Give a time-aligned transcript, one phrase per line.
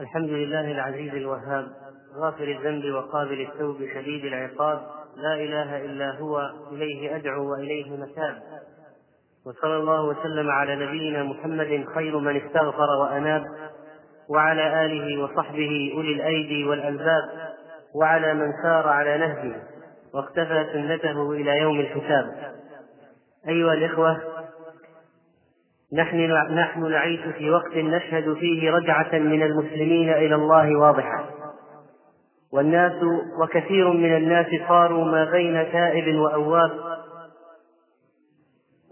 [0.00, 1.66] الحمد لله العزيز الوهاب
[2.16, 4.80] غافر الذنب وقابل التوب شديد العقاب
[5.16, 8.42] لا إله إلا هو إليه أدعو وإليه متاب.
[9.46, 13.44] وصلى الله وسلم على نبينا محمد خير من استغفر وأناب
[14.28, 17.22] وعلى آله وصحبه أولي الأيدي والألباب
[17.94, 19.56] وعلى من سار على نهجه
[20.14, 22.54] واقتفى سنته إلى يوم الحساب.
[23.48, 24.20] أيها الإخوة
[25.94, 31.24] نحن نحن نعيش في وقت نشهد فيه رجعة من المسلمين إلى الله واضحة.
[32.52, 32.92] والناس
[33.42, 36.70] وكثير من الناس صاروا ما بين تائب وأواب.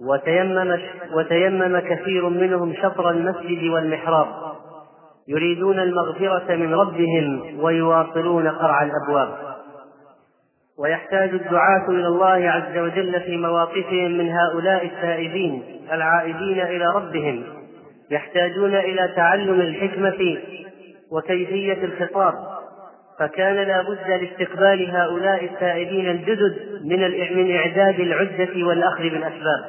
[0.00, 0.78] وتيمم
[1.14, 4.26] وتيمم كثير منهم شطر المسجد والمحراب.
[5.28, 9.59] يريدون المغفرة من ربهم ويواصلون قرع الأبواب.
[10.80, 15.62] ويحتاج الدعاة إلى الله عز وجل في مواقفهم من هؤلاء التائبين
[15.92, 17.44] العائدين إلى ربهم
[18.10, 20.38] يحتاجون إلى تعلم الحكمة
[21.10, 22.34] وكيفية الخطاب
[23.18, 27.00] فكان لا بد لاستقبال هؤلاء التائبين الجدد من
[27.36, 29.64] من إعداد العدة والأخذ بالأسباب.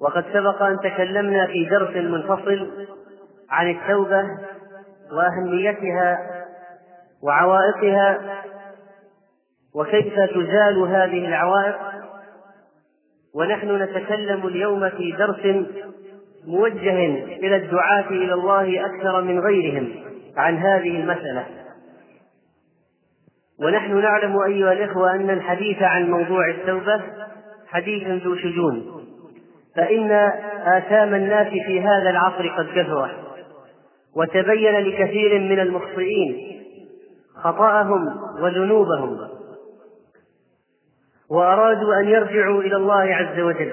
[0.00, 2.70] وقد سبق أن تكلمنا في درس منفصل
[3.50, 4.24] عن التوبة
[5.12, 6.39] وأهميتها
[7.22, 8.42] وعوائقها
[9.74, 11.76] وكيف تزال هذه العوائق؟
[13.34, 15.66] ونحن نتكلم اليوم في درس
[16.46, 19.92] موجه إلى الدعاة إلى الله أكثر من غيرهم
[20.36, 21.46] عن هذه المسألة.
[23.60, 27.02] ونحن نعلم أيها الإخوة أن الحديث عن موضوع التوبة
[27.68, 29.00] حديث ذو شجون.
[29.76, 30.12] فإن
[30.64, 33.10] آثام الناس في هذا العصر قد كثرت
[34.16, 36.59] وتبين لكثير من المخطئين
[37.44, 39.18] خطأهم وذنوبهم.
[41.30, 43.72] وأرادوا أن يرجعوا إلى الله عز وجل.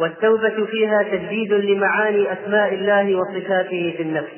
[0.00, 4.32] والتوبة فيها تجديد لمعاني أسماء الله وصفاته في النفس.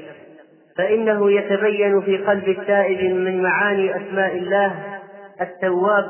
[0.78, 5.00] فإنه يتبين في قلب التائب من معاني أسماء الله
[5.40, 6.04] التواب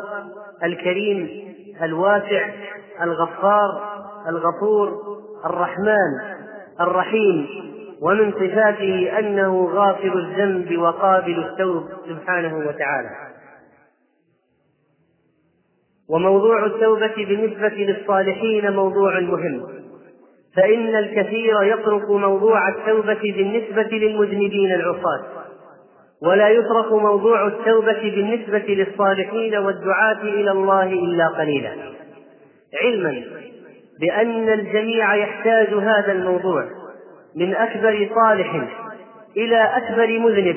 [0.64, 2.50] الكريم الواسع
[3.02, 3.96] الغفار
[4.28, 5.02] الغفور
[5.44, 6.36] الرحمن
[6.80, 7.46] الرحيم.
[8.02, 13.10] ومن صفاته أنه غافر الذنب وقابل التوب سبحانه وتعالى.
[16.10, 19.66] وموضوع التوبة بالنسبة للصالحين موضوع مهم.
[20.56, 25.24] فإن الكثير يترك موضوع التوبة بالنسبة للمذنبين العصاة.
[26.22, 31.76] ولا يترك موضوع التوبة بالنسبة للصالحين والدعاة إلى الله إلا قليلا.
[32.82, 33.24] علما
[34.00, 36.64] بأن الجميع يحتاج هذا الموضوع.
[37.36, 38.66] من أكبر صالح
[39.36, 40.56] إلى أكبر مذنب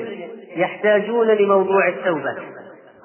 [0.56, 2.34] يحتاجون لموضوع التوبة.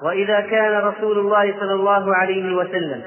[0.02, 3.02] وإذا كان رسول الله صلى الله عليه وسلم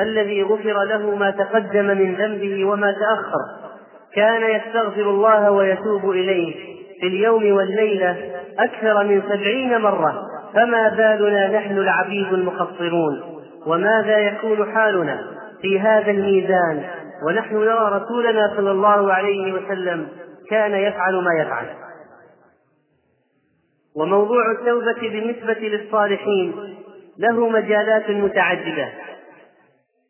[0.00, 3.68] الذي غفر له ما تقدم من ذنبه وما تأخر
[4.14, 6.54] كان يستغفر الله ويتوب إليه
[7.00, 8.16] في اليوم والليلة
[8.58, 10.22] أكثر من سبعين مرة
[10.54, 13.22] فما بالنا نحن العبيد المقصرون
[13.66, 15.18] وماذا يكون حالنا
[15.62, 16.84] في هذا الميزان
[17.26, 20.08] ونحن نرى رسولنا صلى الله عليه وسلم
[20.50, 21.66] كان يفعل ما يفعل.
[23.96, 26.54] وموضوع التوبة بالنسبة للصالحين
[27.18, 28.88] له مجالات متعددة.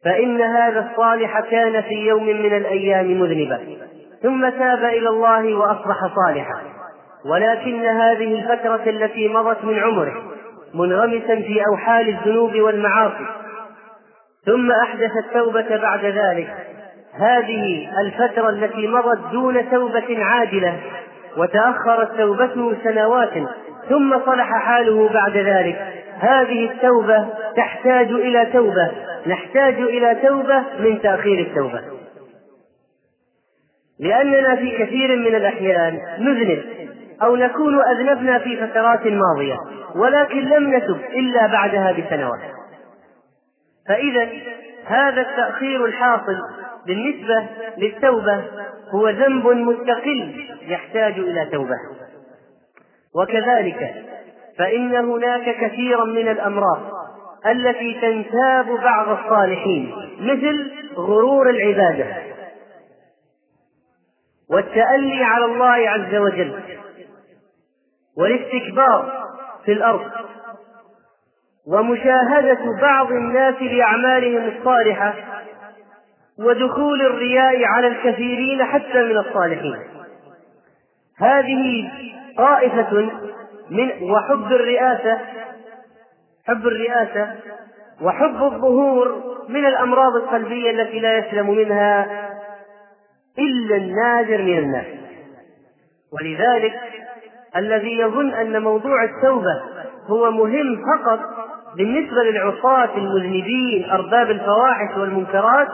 [0.05, 3.61] فإن هذا الصالح كان في يوم من الأيام مذنبا.
[4.23, 6.63] ثم تاب إلى الله وأصبح صالحا.
[7.27, 10.23] ولكن هذه الفترة التي مضت من عمره
[10.75, 13.27] منغمسا في أوحال الذنوب والمعاصي.
[14.47, 16.68] ثم أحدث التوبة بعد ذلك.
[17.19, 20.81] هذه الفترة التي مضت دون توبة عاجلة
[21.37, 23.33] وتأخرت توبته سنوات
[23.89, 25.95] ثم صلح حاله بعد ذلك.
[26.21, 28.91] هذه التوبة تحتاج إلى توبة
[29.27, 31.81] نحتاج إلى توبة من تأخير التوبة.
[34.01, 36.63] لأننا في كثير من الأحيان نذنب
[37.23, 39.57] أو نكون أذنبنا في فترات ماضية
[39.95, 42.41] ولكن لم نتب إلا بعدها بسنوات.
[43.89, 44.29] فإذا
[44.87, 46.37] هذا التأخير الحاصل
[46.89, 47.47] بالنسبة
[47.79, 48.45] للتوبة
[48.91, 51.77] هو ذنب مستقل يحتاج إلى توبة.
[53.15, 53.95] وكذلك
[54.59, 56.79] فإن هناك كثيرا من الأمراض
[57.47, 62.07] التي تنتاب بعض الصالحين مثل غرور العبادة
[64.51, 66.61] والتألي على الله عز وجل
[68.19, 69.29] والاستكبار
[69.65, 70.11] في الأرض
[71.67, 75.15] ومشاهدة بعض الناس لأعمالهم الصالحة
[76.39, 79.77] ودخول الرياء على الكثيرين حتى من الصالحين.
[81.19, 81.91] هذه
[82.37, 83.11] طائفة
[83.71, 85.19] من وحب الرئاسة
[86.47, 87.35] حب الرئاسة
[88.03, 92.07] وحب الظهور من الأمراض القلبية التي لا يسلم منها
[93.39, 94.87] إلا النادر من الناس.
[96.13, 96.81] ولذلك
[97.57, 99.63] الذي يظن أن موضوع التوبة
[100.07, 101.21] هو مهم فقط
[101.77, 105.69] بالنسبة للعصاة المذنبين أرباب الفواحش والمنكرات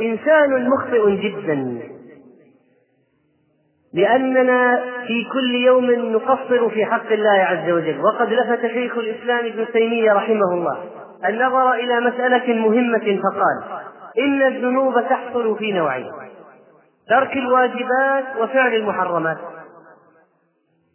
[0.00, 1.78] إنسان مخطئ جدا.
[3.94, 8.00] لأننا في كل يوم نقصر في حق الله عز وجل.
[8.00, 10.84] وقد لفت شيخ الإسلام ابن تيمية رحمه الله
[11.28, 13.82] النظر إلى مسألة مهمة فقال
[14.18, 16.10] إن الذنوب تحصل في نوعين
[17.08, 19.38] ترك الواجبات وفعل المحرمات.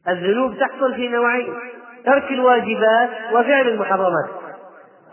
[0.07, 1.53] الذنوب تحصل في نوعين
[2.05, 4.29] ترك الواجبات وفعل المحرمات.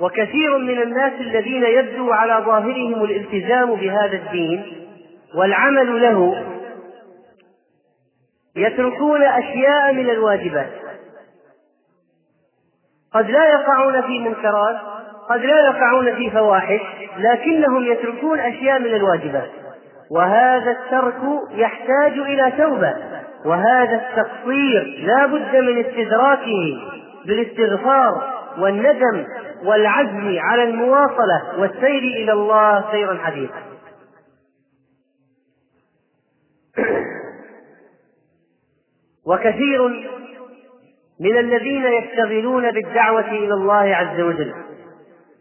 [0.01, 4.87] وكثير من الناس الذين يبدو على ظاهرهم الالتزام بهذا الدين
[5.35, 6.45] والعمل له
[8.57, 10.71] يتركون أشياء من الواجبات.
[13.15, 14.77] قد لا يقعون في منكرات
[15.31, 16.81] قد لا يقعون في فواحش
[17.19, 19.51] لكنهم يتركون أشياء من الواجبات.
[20.11, 21.21] وهذا الترك
[21.51, 22.95] يحتاج إلى توبة
[23.45, 26.79] وهذا التقصير لا بد من استدراكه
[27.27, 29.25] بالاستغفار والندم
[29.65, 33.63] والعزم على المواصلة والسير إلى الله سيرا حديثا.
[39.27, 39.89] وكثير
[41.21, 44.55] من الذين يشتغلون بالدعوة إلى الله عز وجل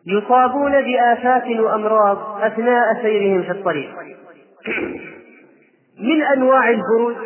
[0.06, 3.96] يصابون بآفات وأمراض أثناء سيرهم في الطريق.
[6.00, 7.18] من أنواع البرود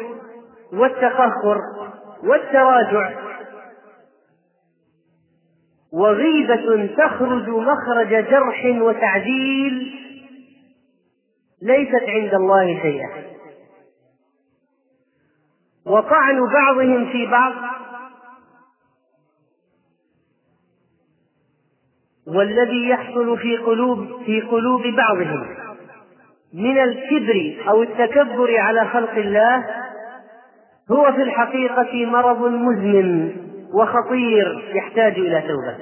[0.74, 1.58] والتقهقر
[2.24, 3.12] والتراجع
[5.94, 9.94] وغيبة تخرج مخرج جرح وتعديل
[11.62, 13.10] ليست عند الله شيئا.
[15.86, 17.54] وطعن بعضهم في بعض
[22.28, 25.48] والذي يحصل في قلوب في قلوب بعضهم
[26.54, 29.66] من الكبر أو التكبر على خلق الله
[30.92, 33.43] هو في الحقيقة مرض مزمن.
[33.74, 35.78] وخطير يحتاج إلى توبة.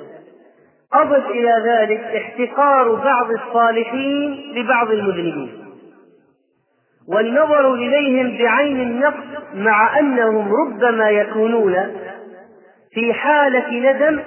[0.93, 5.61] أضف إلى ذلك احتقار بعض الصالحين لبعض المذنبين.
[7.07, 9.23] والنظر إليهم بعين النقص
[9.53, 11.75] مع أنهم ربما يكونون
[12.93, 14.21] في حالة ندم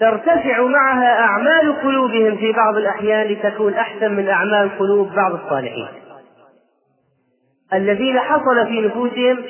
[0.00, 5.88] ترتفع معها أعمال قلوبهم في بعض الأحيان لتكون أحسن من أعمال قلوب بعض الصالحين.
[7.72, 9.44] الذين حصل في نفوسهم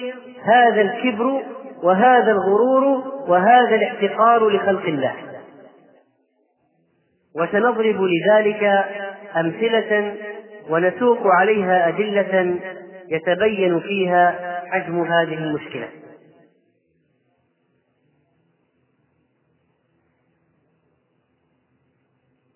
[0.44, 1.42] هذا الكبر
[1.84, 2.84] وهذا الغرور
[3.28, 5.14] وهذا الاحتقار لخلق الله.
[7.36, 8.64] وسنضرب لذلك
[9.36, 10.16] أمثلة
[10.70, 12.60] ونسوق عليها أدلة
[13.08, 15.88] يتبين فيها حجم هذه المشكلة.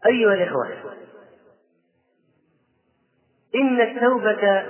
[0.06, 0.68] أيها الإخوة
[3.54, 4.62] إن التوبة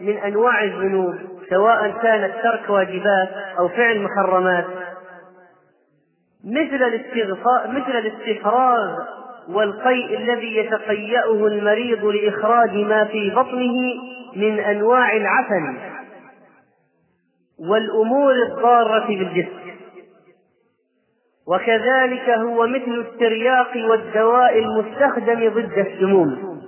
[0.00, 4.64] من أنواع الذنوب سواء كانت ترك واجبات أو فعل محرمات.
[6.44, 8.98] مثل الاستغفار مثل الاستفراغ
[9.48, 13.74] والقيء الذي يتقيأه المريض لإخراج ما في بطنه
[14.36, 15.78] من أنواع العفن
[17.68, 19.70] والأمور الضارة بالجسم.
[21.48, 26.60] وكذلك هو مثل الترياق والدواء المستخدم ضد السموم.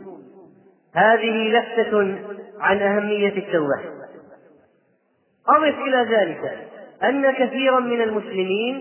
[0.94, 2.18] هذه لفتة
[2.60, 4.01] عن أهمية التوبة.
[5.48, 6.58] أضف إلى ذلك
[7.04, 8.80] أن كثيرا من المسلمين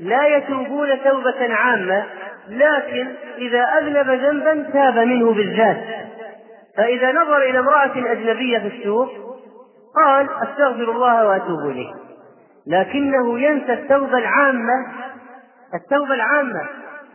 [0.00, 2.04] لا يتوبون توبة عامة
[2.48, 5.84] لكن إذا أذنب ذنبا تاب منه بالذات.
[6.76, 9.10] فإذا نظر إلى امرأة أجنبية في السوق
[10.04, 11.92] قال أستغفر الله وأتوب إليه.
[12.66, 14.86] لكنه ينسى التوبة العامة
[15.74, 16.66] التوبة العامة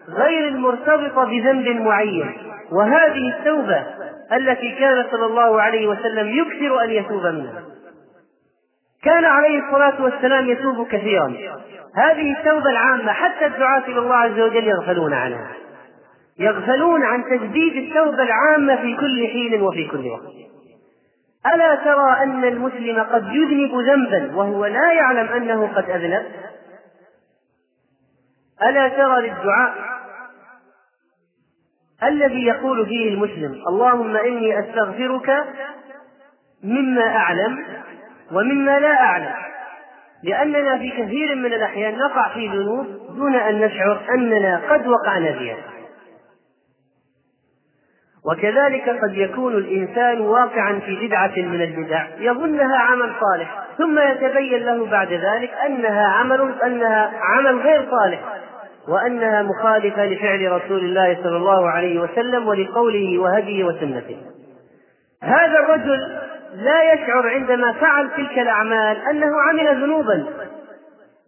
[0.09, 2.31] غير المرتبطة بذنب معين.
[2.71, 3.85] وهذه التوبة
[4.33, 7.63] التي كان صلى الله عليه وسلم يكثر أن يتوب منها.
[9.07, 11.27] كان عليه الصلاة والسلام يتوب كثيرا.
[11.95, 15.51] هذه التوبة العامة حتى الدعاة إلى الله عز وجل يغفلون عنها.
[16.39, 20.37] يغفلون عن تجديد التوبة العامة في كل حين وفي كل وقت.
[21.53, 26.25] ألا ترى أن المسلم قد يذنب ذنبا وهو لا يعلم أنه قد أذنب؟
[28.63, 29.73] ألا ترى للدعاء
[32.03, 35.45] الذي يقول فيه المسلم اللهم إني أستغفرك
[36.63, 37.65] مما أعلم
[38.31, 39.33] ومما لا أعلم
[40.23, 45.57] لأننا في كثير من الأحيان نقع في ذنوب دون أن نشعر أننا قد وقعنا فيها.
[48.25, 54.85] وكذلك قد يكون الإنسان واقعا في بدعة من البدع يظنها عمل صالح ثم يتبين له
[54.85, 58.19] بعد ذلك أنها عمل أنها عمل غير صالح
[58.87, 64.17] وأنها مخالفة لفعل رسول الله صلى الله عليه وسلم ولقوله وهديه وسنته.
[65.23, 66.17] هذا الرجل
[66.57, 70.25] لا يشعر عندما فعل تلك الأعمال أنه عمل ذنوبا.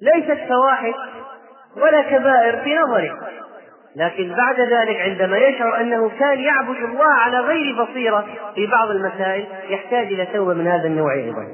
[0.02, 0.94] ليست فواحش
[1.78, 3.30] ولا كبائر في نظره.
[3.96, 9.46] لكن بعد ذلك عندما يشعر أنه كان يعبد الله على غير بصيرة في بعض المسائل
[9.70, 11.48] يحتاج إلى توبة من هذا النوع أيضا.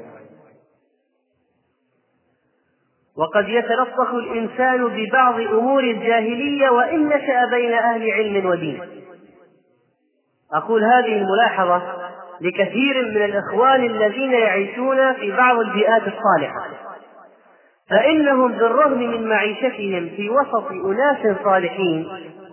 [3.18, 8.80] وقد يتلطخ الإنسان ببعض أمور الجاهلية وإن نشأ بين أهل علم ودين.
[10.52, 11.82] أقول هذه الملاحظة
[12.40, 16.66] لكثير من الإخوان الذين يعيشون في بعض البيئات الصالحة.
[17.90, 22.08] فإنهم بالرغم من معيشتهم في وسط أناس صالحين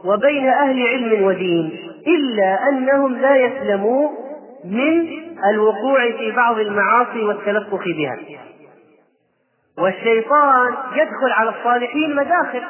[0.05, 4.09] وبين أهل علم ودين إلا أنهم لا يسلموا
[4.65, 5.07] من
[5.51, 8.17] الوقوع في بعض المعاصي والتلفخ بها.
[9.77, 12.63] والشيطان يدخل على الصالحين مداخل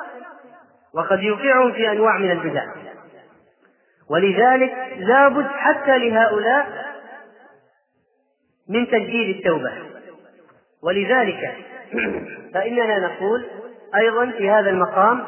[0.96, 2.64] وقد يوقعهم في أنواع من البدع.
[4.10, 6.83] ولذلك لابد حتى لهؤلاء
[8.70, 9.72] من تجديد التوبة.
[10.84, 11.52] ولذلك
[12.54, 13.46] فإننا نقول
[13.96, 15.24] أيضا في هذا المقام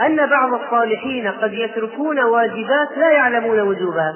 [0.00, 4.14] أن بعض الصالحين قد يتركون واجبات لا يعلمون وجوبها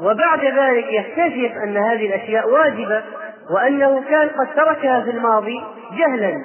[0.00, 3.02] وبعد ذلك يكتشف أن هذه الأشياء واجبة
[3.50, 5.62] وأنه كان قد تركها في الماضي
[5.98, 6.44] جهلا.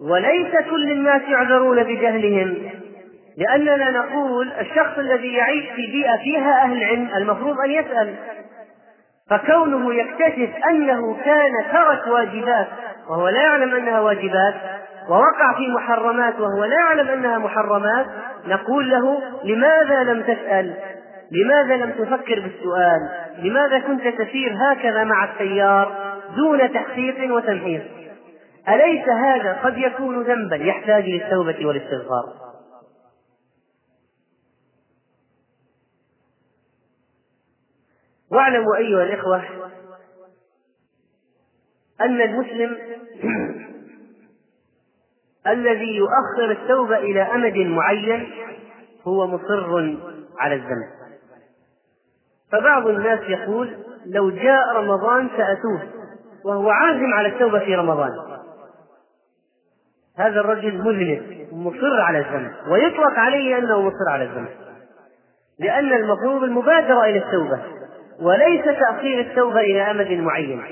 [0.00, 2.70] وليس كل الناس يعذرون بجهلهم
[3.36, 8.14] لأننا نقول الشخص الذي يعيش في بيئة فيها أهل علم المفروض أن يسأل
[9.30, 12.66] فكونه يكتشف أنه كان ترك واجبات
[13.08, 14.54] وهو لا يعلم أنها واجبات
[15.08, 18.06] ووقع في محرمات وهو لا يعلم أنها محرمات
[18.46, 20.74] نقول له لماذا لم تسأل؟
[21.32, 25.92] لماذا لم تفكر بالسؤال؟ لماذا كنت تسير هكذا مع التيار
[26.36, 27.82] دون تحقيق وتمحيص؟
[28.68, 32.51] أليس هذا قد يكون ذنبا يحتاج للتوبة والاستغفار؟
[38.32, 39.44] واعلموا أيها الإخوة
[42.00, 42.76] أن المسلم
[45.54, 48.30] الذي يؤخر التوبة إلى أمد معين
[49.04, 49.96] هو مصر
[50.38, 50.88] على الذنب
[52.52, 55.80] فبعض الناس يقول لو جاء رمضان سأتوب
[56.44, 58.10] وهو عازم على التوبة في رمضان.
[60.18, 64.48] هذا الرجل مذنب مصر على الذنب ويطلق عليه أنه مصر على الذنب
[65.58, 67.81] لأن المفروض المبادرة إلى التوبة.
[68.22, 70.62] وليس تأخير التوبة إلى أمد معين.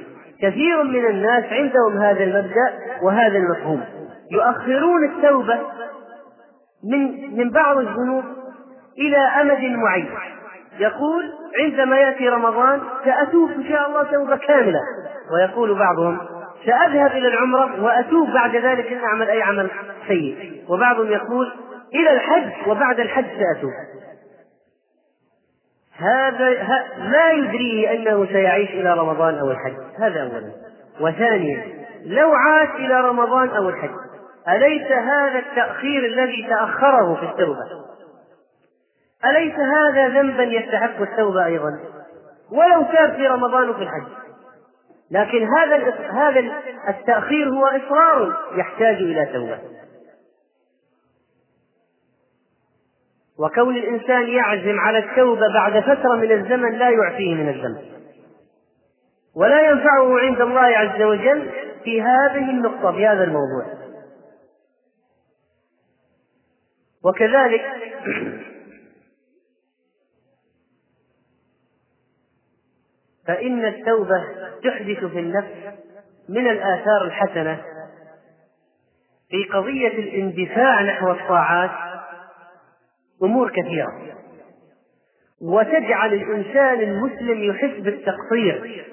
[0.43, 3.85] كثير من الناس عندهم هذا المبدأ وهذا المفهوم.
[4.33, 5.59] يؤخرون التوبة
[6.93, 8.25] من من بعض الذنوب
[8.99, 10.11] إلى أمد معين.
[10.79, 11.25] يقول
[11.63, 14.81] عندما يأتي رمضان سأتوب إن شاء الله توبة كاملة.
[15.35, 16.19] ويقول بعضهم
[16.67, 19.71] سأذهب إلى العمرة وأتوب بعد ذلك أن أعمل أي عمل
[20.09, 20.63] سيء.
[20.69, 21.53] وبعضهم يقول
[21.95, 23.71] إلى الحج وبعد الحج سأتوب.
[26.01, 26.51] هذا
[26.99, 29.77] لا يدريه أنه سيعيش إلى رمضان أو الحج.
[29.99, 30.53] هذا أولا.
[31.01, 31.65] وثانيا
[32.05, 33.91] لو عاش إلى رمضان أو الحج
[34.49, 37.65] أليس هذا التأخير الذي تأخره في التوبة؟
[39.25, 41.79] أليس هذا ذنبا يستحق التوبة أيضا؟
[42.53, 44.07] ولو كان في رمضان وفي الحج.
[45.11, 46.53] لكن هذا هذا
[46.89, 49.59] التأخير هو إصرار يحتاج إلى توبة.
[53.41, 57.83] وكون الإنسان يعزم على التوبة بعد فترة من الزمن لا يعفيه من الذنب.
[59.37, 61.51] ولا ينفعه عند الله عز وجل
[61.85, 63.67] في هذه النقطة في هذا الموضوع.
[67.05, 67.63] وكذلك
[73.27, 74.25] فإن التوبة
[74.65, 75.55] تحدث في النفس
[76.29, 77.63] من الآثار الحسنة
[79.31, 81.90] في قضية الاندفاع نحو الطاعات
[83.23, 83.89] أمور كثيرة.
[85.43, 88.87] وتجعل الإنسان المسلم يحس بالتقصير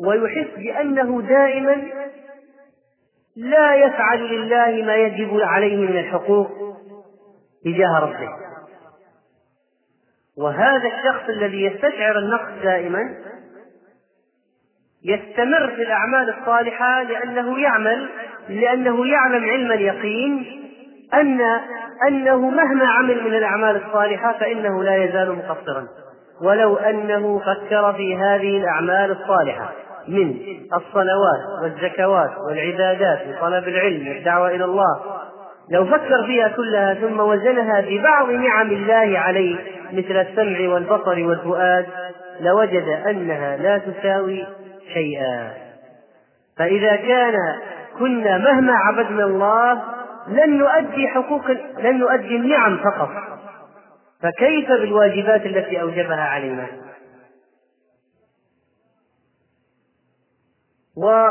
[0.00, 1.76] ويحس بأنه دائما
[3.36, 6.48] لا يفعل لله ما يجب عليه من الحقوق
[7.64, 8.48] تجاه ربه.
[10.38, 13.14] وهذا الشخص الذي يستشعر النقص دائما
[15.04, 18.08] يستمر في الأعمال الصالحة لأنه يعمل
[18.48, 20.67] لأنه يعلم علم اليقين
[21.14, 21.40] أن
[22.08, 25.86] أنه مهما عمل من الأعمال الصالحة فإنه لا يزال مقصرا.
[26.42, 29.72] ولو أنه فكر في هذه الأعمال الصالحة
[30.08, 30.36] من
[30.74, 35.00] الصلوات والزكوات والعبادات وطلب العلم والدعوة إلى الله.
[35.70, 39.56] لو فكر فيها كلها ثم وزنها ببعض نعم الله عليه
[39.92, 41.86] مثل السمع والبصر والفؤاد
[42.40, 44.46] لوجد أنها لا تساوي
[44.94, 45.50] شيئا.
[46.58, 47.34] فإذا كان
[47.98, 49.82] كنا مهما عبدنا الله
[50.28, 53.10] لن يؤدي حقوق لن يؤدي النعم فقط.
[54.22, 56.66] فكيف بالواجبات التي أوجبها علينا؟
[60.96, 61.30] وبعض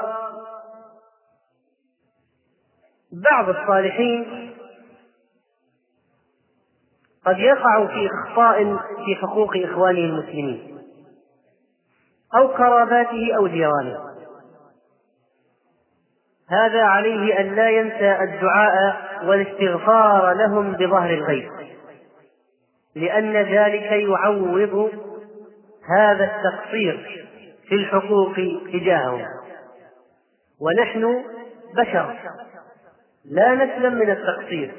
[3.50, 4.54] الصالحين
[7.26, 10.78] قد يقع في إخطاء في حقوق إخوانه المسلمين
[12.36, 14.07] أو قراباته أو جيرانه
[16.52, 21.50] هذا عليه أن لا ينسى الدعاء والاستغفار لهم بظهر الغيب.
[22.96, 24.92] لأن ذلك يعوض
[25.98, 27.26] هذا التقصير
[27.68, 28.36] في الحقوق
[28.74, 29.26] تجاههم.
[30.62, 31.24] ونحن
[31.76, 32.16] بشر
[33.26, 34.76] لا نسلم من التقصير.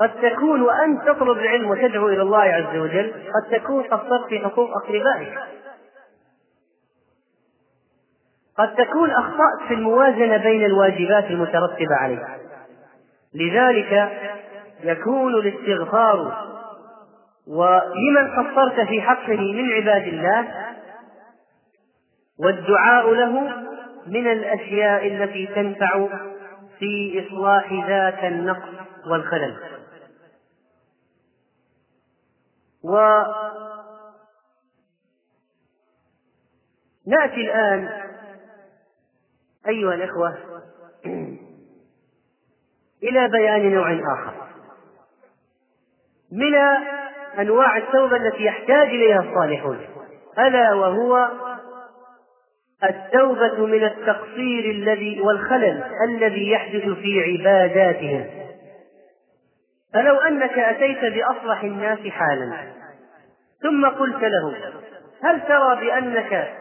[0.00, 4.70] قد تكون وأنت تطلب العلم وتدعو إلى الله عز وجل قد تكون قصرت في حقوق
[4.70, 5.38] أقربائك.
[8.60, 12.26] قد تكون أخطأت في الموازنة بين الواجبات المترتبة عليك.
[13.34, 14.12] لذلك
[14.82, 16.48] يكون الاستغفار
[17.46, 20.48] ولمن قصرت في حقه من عباد الله
[22.38, 23.40] والدعاء له
[24.06, 26.08] من الأشياء التي تنفع
[26.78, 28.68] في إصلاح ذاك النقص
[29.06, 29.56] والخلل.
[37.06, 38.09] ونأتي الآن
[39.68, 40.36] أيها الإخوة
[43.02, 44.34] إلى بيان نوع آخر.
[46.32, 46.54] من
[47.38, 49.78] أنواع التوبة التي يحتاج إليها الصالحون.
[50.38, 51.30] ألا وهو
[52.84, 58.26] التوبة من التقصير الذي والخلل الذي يحدث في عباداتهم.
[59.94, 62.72] فلو أنك أتيت بأصلح الناس حالا
[63.62, 64.56] ثم قلت له
[65.22, 66.52] هل ترى بأنك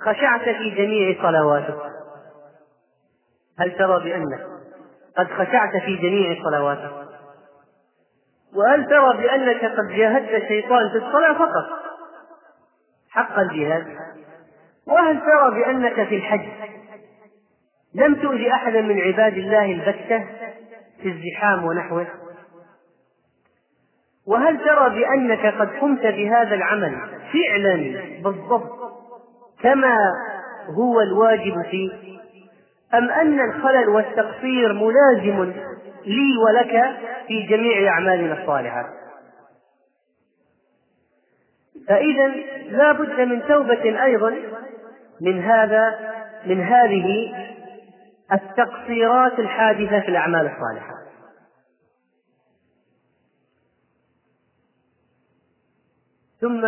[0.00, 1.87] خشعت في جميع صلواتك؟
[3.58, 4.46] هل ترى بأنك
[5.18, 7.08] قد خشعت في جميع صلواتك
[8.54, 11.64] وهل ترى بأنك قد جاهدت الشيطان في الصلاة فقط؟
[13.10, 13.86] حق الجهاد.
[14.86, 16.48] وهل ترى بأنك في الحج؟
[17.94, 20.26] لم تؤذي أحدا من عباد الله البتة
[21.02, 22.06] في الزحام ونحوه؟
[24.26, 26.98] وهل ترى بأنك قد قمت بهذا العمل
[27.32, 28.78] فعلا بالضبط
[29.62, 29.96] كما
[30.76, 32.17] هو الواجب فيه
[32.94, 35.52] أم أن الخلل والتقصير ملازم
[36.06, 36.96] لي ولك
[37.26, 38.94] في جميع أعمالنا الصالحة؟
[41.88, 42.26] فإذا
[42.68, 44.34] لا بد من توبة أيضا
[45.20, 45.98] من هذا
[46.46, 47.34] من هذه
[48.32, 50.98] التقصيرات الحادثة في الأعمال الصالحة.
[56.40, 56.60] ثم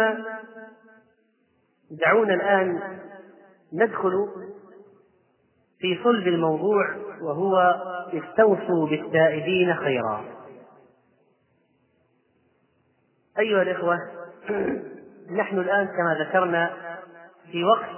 [1.90, 2.80] دعونا الآن
[3.72, 4.28] ندخل
[5.80, 7.76] في صلب الموضوع وهو
[8.12, 10.24] استوصوا بالتائبين خيرا.
[13.38, 13.98] أيها الإخوة
[15.40, 16.70] نحن الآن كما ذكرنا
[17.52, 17.88] في وقت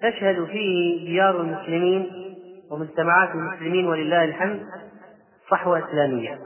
[0.00, 2.34] تشهد فيه ديار المسلمين
[2.70, 4.66] ومجتمعات المسلمين ولله الحمد
[5.50, 6.40] صحوة إسلامية.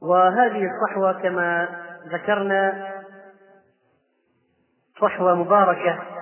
[0.00, 1.68] وهذه الصحوة كما
[2.12, 2.90] ذكرنا
[5.00, 6.19] صحوة مباركة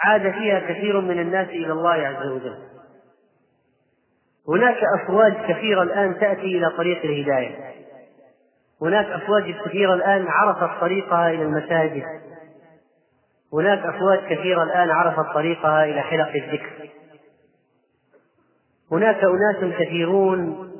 [0.00, 2.58] عاد فيها كثير من الناس إلى الله عز وجل.
[4.48, 7.74] هناك أفواج كثيرة الآن تأتي إلى طريق الهداية.
[8.82, 12.04] هناك أفواج كثيرة الآن عرفت طريقها إلى المساجد.
[13.52, 16.90] هناك أفواج كثيرة الآن عرفت طريقها إلى حلق الذكر.
[18.92, 20.70] هناك أناس كثيرون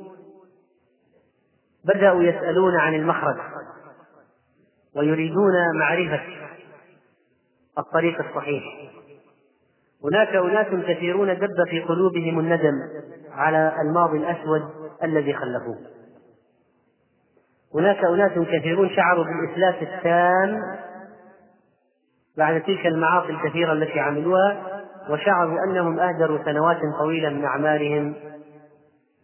[1.85, 3.37] بدأوا يسألون عن المخرج
[4.97, 6.23] ويريدون معرفة
[7.79, 8.63] الطريق الصحيح.
[10.07, 12.75] هناك أناس كثيرون دب في قلوبهم الندم
[13.33, 14.63] على الماضي الأسود
[15.03, 15.79] الذي خلفوه.
[17.75, 20.61] هناك أناس كثيرون شعروا بالإفلاس التام
[22.37, 28.15] بعد تلك المعاصي الكثيرة التي عملوها وشعروا أنهم أهدروا سنوات طويلة من أعمالهم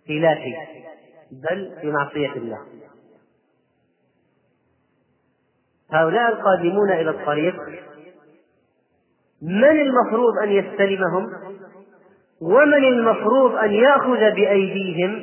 [0.07, 0.57] في لا شيء
[1.33, 2.59] بل في معصية الله.
[5.92, 7.55] هؤلاء القادمون إلى الطريق
[9.42, 11.28] من المفروض أن يستلمهم؟
[12.42, 15.22] ومن المفروض أن يأخذ بأيديهم؟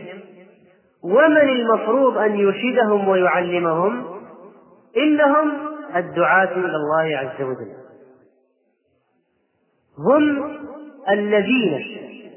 [1.04, 4.06] ومن المفروض أن يرشدهم ويعلمهم؟
[4.98, 5.52] إنهم
[5.96, 7.72] الدعاة إلى الله عز وجل.
[10.00, 10.58] هم
[11.10, 11.80] الذين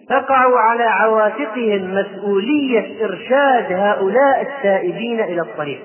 [0.09, 5.83] تقع على عواتقهم مسؤولية إرشاد هؤلاء التائبين إلى الطريق.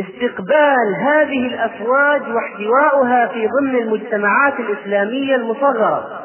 [0.00, 6.20] استقبال هذه الأفواج واحتوائها في ضمن المجتمعات الإسلامية المصغرة.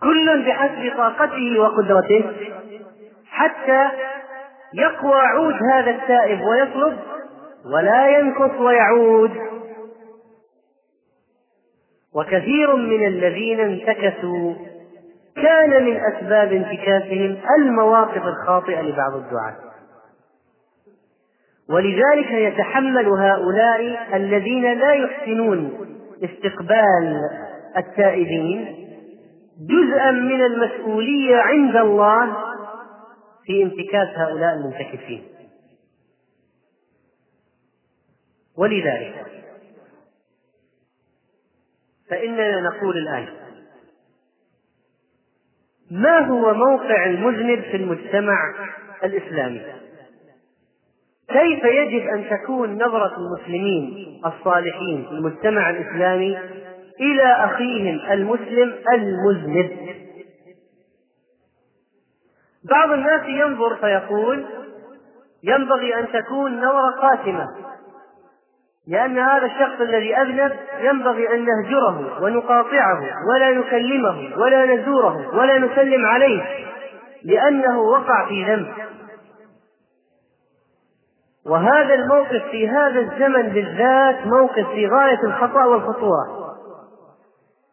[0.00, 2.24] كل بحسب طاقته وقدرته
[3.30, 3.88] حتى
[4.74, 6.98] يقوى عود هذا التائب ويطلب
[7.74, 9.30] ولا ينكص ويعود.
[12.14, 14.54] وكثير من الذين انتكسوا
[15.36, 19.71] كان من أسباب انتكاسهم المواقف الخاطئة لبعض الدعاة.
[21.70, 25.88] ولذلك يتحمل هؤلاء الذين لا يحسنون
[26.24, 27.20] استقبال
[27.76, 28.82] التائبين
[29.60, 32.36] جزءا من المسؤولية عند الله
[33.46, 35.24] في انتكاس هؤلاء المنتكسين.
[38.56, 39.26] ولذلك
[42.10, 43.28] فإننا نقول الآن
[45.90, 48.54] ما هو موقع المذنب في المجتمع
[49.04, 49.62] الإسلامي؟
[51.32, 56.38] كيف يجب أن تكون نظرة المسلمين الصالحين في المجتمع الإسلامي
[57.00, 59.70] إلى أخيهم المسلم المذنب؟
[62.70, 64.44] بعض الناس ينظر فيقول
[65.44, 67.46] ينبغي أن تكون نظرة قاسمة
[68.88, 76.06] لأن هذا الشخص الذي أذنب ينبغي أن نهجره ونقاطعه ولا نكلمه ولا نزوره ولا نسلم
[76.06, 76.42] عليه
[77.24, 78.72] لأنه وقع في ذنب.
[81.46, 86.42] وهذا الموقف في هذا الزمن بالذات موقف في غاية الخطأ والخطورة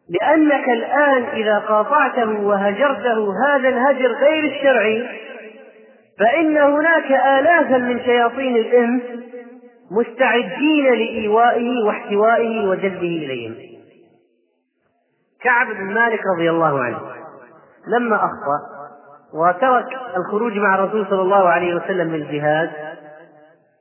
[0.09, 5.07] لأنك الآن إذا قاطعته وهجرته هذا الهجر غير الشرعي
[6.19, 9.01] فإن هناك آلافا من شياطين الإنس
[9.91, 13.55] مستعدين لإيوائه واحتوائه وجلبه إليهم.
[15.43, 16.99] كعب بن مالك رضي الله عنه
[17.87, 18.79] لما أخطأ
[19.33, 22.69] وترك الخروج مع الرسول صلى الله عليه وسلم للجهاد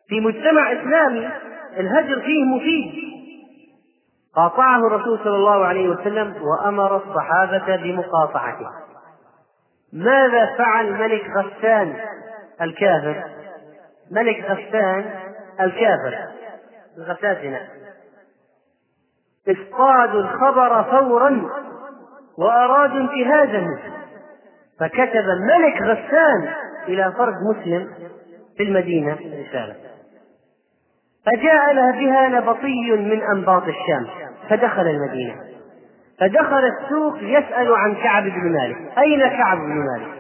[0.09, 1.29] في مجتمع إسلامي
[1.77, 3.09] الهجر فيه مفيد.
[4.35, 8.71] قاطعه الرسول صلى الله عليه وسلم وأمر الصحابة بمقاطعته.
[9.93, 11.97] ماذا فعل ملك غسان
[12.63, 13.25] الكافر؟
[14.11, 15.11] ملك غسان
[15.61, 16.19] الكافر.
[16.99, 17.61] غساسنة
[19.49, 21.51] اصطادوا الخبر فورا
[22.39, 23.79] وأرادوا انتهازه.
[24.81, 26.55] فكتب الملك غسان
[26.89, 27.91] إلى فرد مسلم
[28.57, 29.88] في المدينة رسالة
[31.29, 34.07] فجاء بها نبطي من أنباط الشام
[34.49, 35.35] فدخل المدينة.
[36.21, 38.99] فدخل السوق يسأل عن كعب بن مالك.
[38.99, 40.19] أين كعب بن مالك؟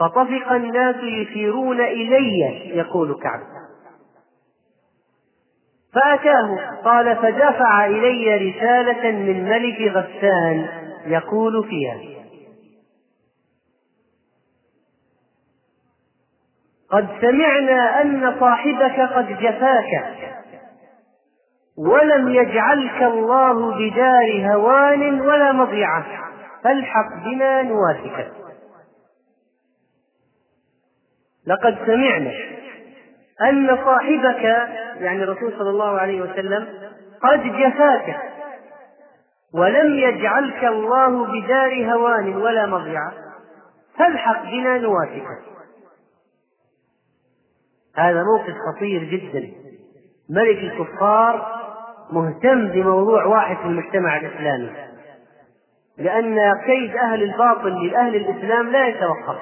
[0.00, 2.40] فطفق الناس يشيرون إلي
[2.76, 3.40] يقول كعب.
[5.94, 10.68] فأتاه قال فدفع إلي رسالة من ملك غسان
[11.06, 12.13] يقول فيها
[16.90, 20.14] قد سمعنا أن صاحبك قد جفاك.
[21.78, 26.06] ولم يجعلك الله بدار هوان ولا مضيعة
[26.64, 28.32] فالحق بنا نوافك
[31.46, 32.32] لقد سمعنا
[33.48, 34.44] أن صاحبك
[35.00, 36.68] يعني الرسول صلى الله عليه وسلم
[37.22, 38.16] قد جفاك.
[39.54, 43.12] ولم يجعلك الله بدار هوان ولا مضيعة
[43.98, 45.53] فالحق بنا نوافك
[47.96, 49.48] هذا موقف خطير جدا.
[50.30, 51.46] ملك الكفار
[52.12, 54.70] مهتم بموضوع واحد في المجتمع الإسلامي
[55.98, 59.38] لأن كيد أهل الباطل لأهل الإسلام لا يتوقف.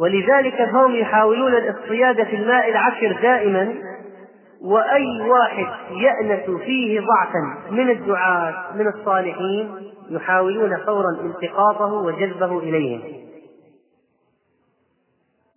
[0.00, 3.74] ولذلك فهم يحاولون الاصطياد في الماء العكر دائما
[4.62, 9.74] وأي واحد يأنس فيه ضعفا من الدعاة من الصالحين
[10.10, 13.29] يحاولون فورا التقاطه وجذبه إليهم.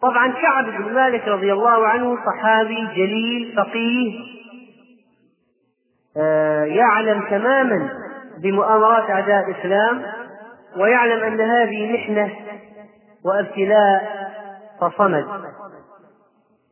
[0.03, 4.33] طبعا كعب بن مالك رضي الله عنه صحابي جليل فقيه
[6.17, 7.89] آه، يعلم تماما
[8.43, 10.03] بمؤامرات أعداء الإسلام
[10.77, 12.31] ويعلم أن هذه محنة
[13.25, 14.29] وابتلاء
[14.81, 15.25] فصمد.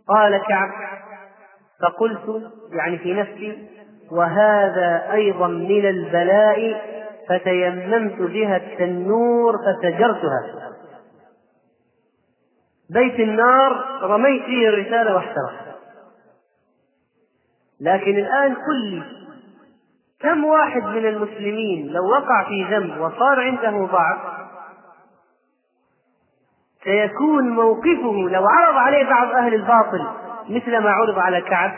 [0.08, 0.70] قال كعب
[1.82, 3.68] فقلت يعني في نفسي
[4.12, 6.82] وهذا أيضا من البلاء
[7.30, 10.71] فتيممت بها التنور فسجرتها
[12.94, 15.78] بيت النار رميت فيه الرسالة واحترق
[17.82, 19.04] لكن الآن كل
[20.20, 24.42] كم واحد من المسلمين لو وقع في ذنب وصار عنده ضعف
[26.84, 30.08] سيكون موقفه لو عرض عليه بعض أهل الباطل
[30.50, 31.72] مثل ما عرض على كعب؟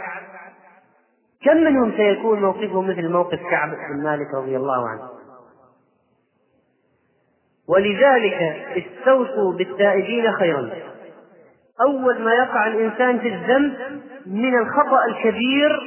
[1.45, 5.09] كم منهم سيكون موقفه مثل موقف كعب بن مالك رضي الله عنه؟
[7.67, 8.33] ولذلك
[8.77, 10.69] استوصوا بالتائبين خيرا.
[11.81, 13.73] أول ما يقع الإنسان في الذنب
[14.25, 15.79] من الخطأ الكبير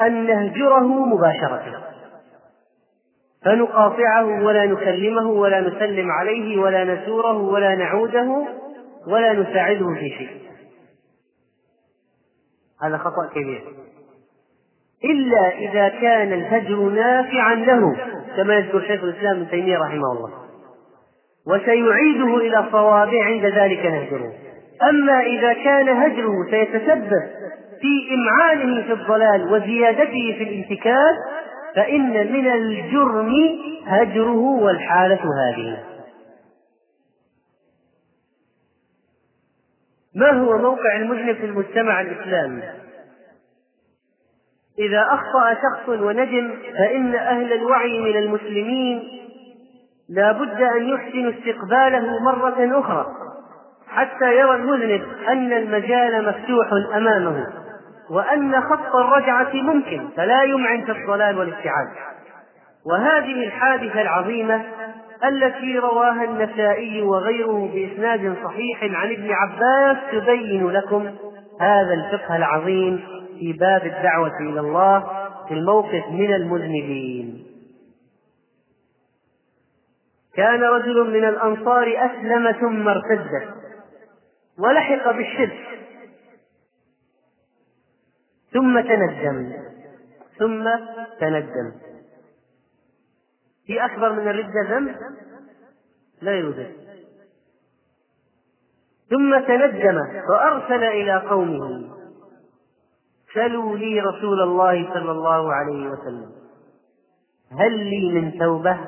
[0.00, 1.82] أن نهجره مباشرة.
[3.44, 8.46] فنقاطعه ولا نكلمه ولا نسلم عليه ولا نزوره ولا نعوده
[9.06, 10.40] ولا نساعده في شيء.
[12.82, 13.64] هذا خطأ كبير.
[15.04, 17.96] إلا إذا كان الهجر نافعا له
[18.36, 20.30] كما يذكر شيخ الإسلام ابن تيمية رحمه الله.
[21.46, 24.32] وسيعيده إلى الصواب عند ذلك نهجره.
[24.82, 27.22] أما إذا كان هجره سيتسبب
[27.80, 31.16] في إمعانه في الضلال وزيادته في الانتكاس
[31.76, 33.32] فإن من الجرم
[33.86, 35.84] هجره والحالة هذه.
[40.14, 42.62] ما هو موقع المذنب في المجتمع الإسلامي
[44.78, 49.02] إذا أخطأ شخص وندم فإن أهل الوعي من المسلمين
[50.08, 53.25] لا بد أن يحسنوا استقباله مرة أخرى.
[53.96, 57.46] حتى يرى المذنب أن المجال مفتوح أمامه
[58.10, 61.88] وأن خط الرجعة ممكن فلا يمعن في الضلال والابتعاد.
[62.86, 64.64] وهذه الحادثة العظيمة
[65.24, 71.10] التي رواها النسائي وغيره بإسناد صحيح عن ابن عباس تبين لكم
[71.60, 73.04] هذا الفقه العظيم
[73.38, 75.04] في باب الدعوة إلى الله
[75.48, 77.46] في الموقف من المذنبين.
[80.36, 83.56] كان رجل من الأنصار أسلم ثم ارتد
[84.58, 85.80] ولحق بالشرك.
[88.52, 89.52] ثم تندم.
[90.38, 90.64] ثم
[91.20, 91.72] تندم.
[93.66, 94.96] في أكبر من الردة ذنب
[96.22, 96.72] لا يوجد.
[99.10, 101.96] ثم تندم فأرسل إلى قومه.
[103.34, 106.32] سلوا لي رسول الله صلى الله عليه وسلم
[107.52, 108.78] هل لي من توبة؟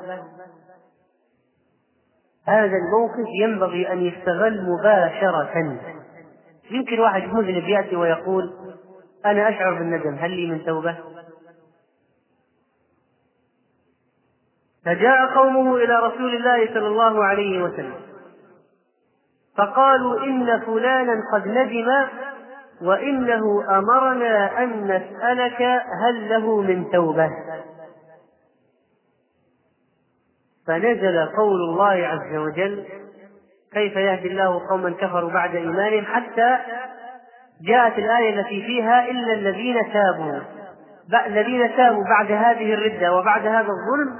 [2.47, 5.79] هذا الموقف ينبغي أن يستغل مباشرة.
[6.71, 8.53] يمكن واحد مذنب يأتي ويقول
[9.25, 10.97] أنا أشعر بالندم هل لي من توبة؟
[14.85, 18.09] فجاء قومه إلى رسول الله صلى الله عليه وسلم
[19.57, 22.07] فقالوا إن فلانا قد ندم
[22.81, 25.61] وإنه أمرنا أن نسألك
[26.03, 27.29] هل له من توبة.
[30.69, 32.85] فنزل قول الله عز وجل
[33.73, 36.57] كيف يهدي الله قوما كفروا بعد إيمانهم حتى
[37.67, 40.39] جاءت الآية التي فيها إلا الذين تابوا
[41.25, 44.19] الذين تابوا بعد هذه الردة وبعد هذا الظلم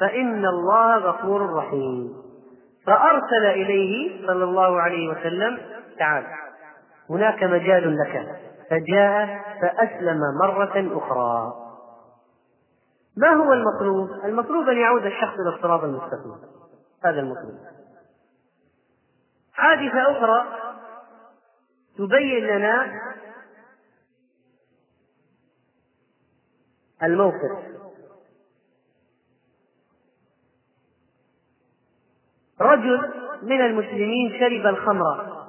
[0.00, 2.08] فإن الله غفور رحيم.
[2.86, 5.58] فأرسل إليه صلى الله عليه وسلم
[5.98, 6.24] تعال
[7.10, 8.26] هناك مجال لك.
[8.70, 11.52] فجاء فأسلم مرة أخرى.
[13.16, 16.34] ما هو المطلوب؟ المطلوب أن يعود الشخص إلى الصراط المستقيم.
[17.04, 17.58] هذا المطلوب.
[19.52, 20.46] حادثة أخرى
[21.98, 23.00] تبين لنا
[27.02, 27.80] الموقف.
[32.60, 35.40] رجل من المسلمين شرب الخمر.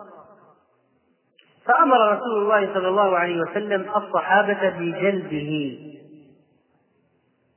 [1.66, 6.01] فأمر رسول الله صلى الله عليه وسلم الصحابة بجلده.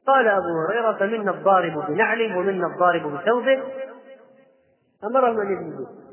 [0.07, 3.63] قال أبو هريرة فمنا الضارب بنعله ومنا الضارب بثوبه.
[5.05, 6.05] أمرهم أن يجلدوه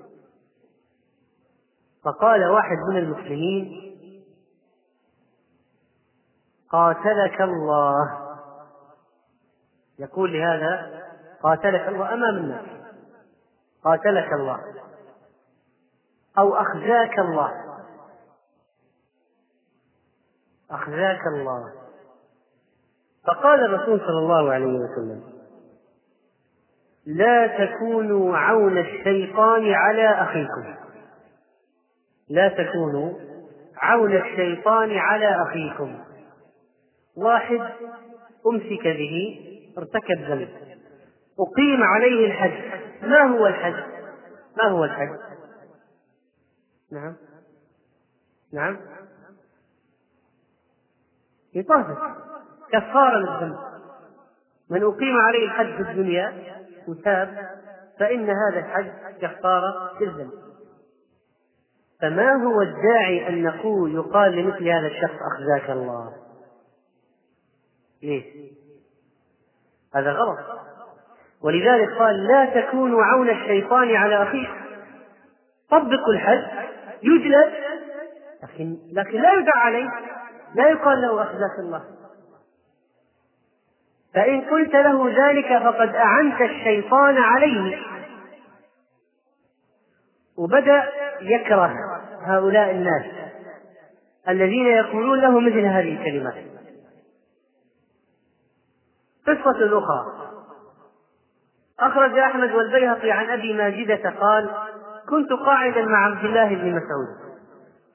[2.03, 3.91] فقال واحد من المسلمين
[6.69, 8.27] قاتلك الله.
[9.99, 11.01] يقول لهذا
[11.43, 12.65] قاتلك الله أمام الناس.
[13.83, 14.59] قاتلك الله.
[16.37, 17.51] أو أخزاك الله.
[20.71, 21.80] أخزاك الله.
[23.27, 25.23] فقال الرسول صلى الله عليه وسلم
[27.05, 30.75] لا تكونوا عون الشيطان على أخيكم.
[32.29, 33.13] لا تكونوا
[33.77, 35.99] عون الشيطان على أخيكم.
[37.17, 37.59] واحد
[38.47, 39.39] أمسك به
[39.77, 40.49] ارتكب ذنب.
[41.39, 42.81] أقيم عليه الحج.
[43.07, 43.83] ما هو الحج؟
[44.57, 45.09] ما هو الحج؟
[46.91, 47.15] نعم.
[48.53, 48.77] نعم.
[51.55, 52.30] إطافة.
[52.71, 53.57] كفارة للذنب.
[54.69, 56.33] من أقيم عليه الحج في الدنيا
[56.87, 57.49] وتاب
[57.99, 60.31] فإن هذا الحج كفارة للذنب.
[62.01, 66.13] فما هو الداعي أن نقول يقال لمثل هذا الشخص أخزاك الله؟
[68.03, 68.25] ليش؟
[69.95, 70.39] هذا غلط.
[71.41, 74.47] ولذلك قال لا تكونوا عون الشيطان على أخيه
[75.69, 76.67] طبقوا الحد
[77.03, 77.53] يجلد
[78.43, 79.89] لكن لكن لا يدعى عليه.
[80.55, 81.83] لا يقال له أخزاك الله.
[84.13, 87.77] فإن قلت له ذلك فقد أعنت الشيطان عليه.
[90.37, 90.83] وبدأ
[91.21, 91.73] يكره
[92.21, 93.05] هؤلاء الناس
[94.29, 96.35] الذين يقولون له مثل هذه الكلمات.
[99.27, 100.31] قصة أخرى.
[101.79, 104.49] أخرج أحمد والبيهقي عن أبي ماجدة قال
[105.09, 107.30] كنت قاعدا مع عبد الله بن مسعود.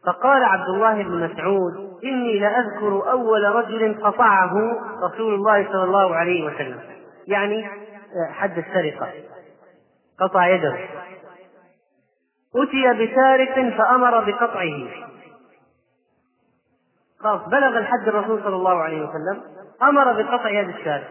[0.07, 4.53] فقال عبد الله بن مسعود إني لأذكر أول رجل قطعه
[5.03, 6.81] رسول الله صلى الله عليه وسلم.
[7.29, 7.69] يعني
[8.31, 9.13] حد السرقة.
[10.21, 10.77] قطع يده.
[12.57, 14.89] أتي بسارق فأمر بقطعه.
[17.21, 19.43] خلاص بلغ الحد الرسول صلى الله عليه وسلم
[19.83, 21.09] أمر بقطع يد السارق.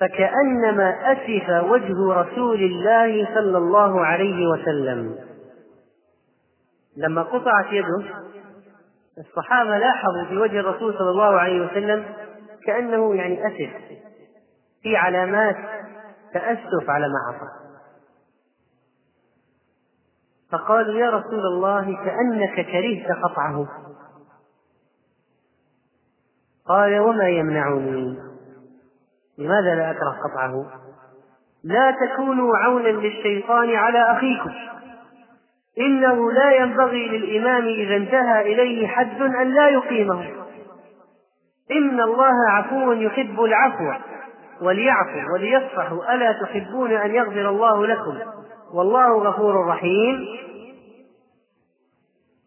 [0.00, 5.31] فكأنما أسف وجه رسول الله صلى الله عليه وسلم.
[6.96, 8.04] لما قطعت يده
[9.18, 12.04] الصحابة لاحظوا في وجه الرسول صلى الله عليه وسلم
[12.66, 13.76] كأنه يعني أسف
[14.82, 15.56] في علامات
[16.32, 17.62] تأسف على ما عصى
[20.52, 23.68] فقالوا يا رسول الله كأنك كرهت قطعه.
[26.66, 28.18] قال وما يمنعني؟
[29.38, 30.80] لماذا لا أكره قطعه؟
[31.64, 34.52] لا تكونوا عونا للشيطان على أخيكم.
[35.78, 40.30] إنه لا ينبغي للإمام إذا انتهى إليه حد أن لا يقيمه.
[41.70, 43.92] إن الله عفو يحب العفو
[44.60, 48.18] وليعفوا وليصفحوا ألا تحبون أن يغفر الله لكم؟
[48.74, 50.26] والله غفور رحيم.